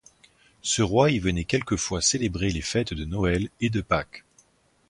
Ce 0.63 0.81
roi 0.81 1.11
y 1.11 1.19
venait 1.19 1.43
quelquefois 1.43 2.01
célébrer 2.01 2.49
les 2.49 2.63
fêtes 2.63 2.95
de 2.95 3.05
Noël 3.05 3.49
et 3.59 3.69
de 3.69 3.81
Pâques. 3.81 4.25